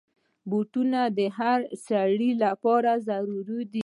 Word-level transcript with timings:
بوټونه 0.49 0.99
د 1.17 1.19
هر 1.37 1.59
سړي 1.87 2.31
لپاره 2.43 2.91
ضرور 3.07 3.47
دي. 3.73 3.79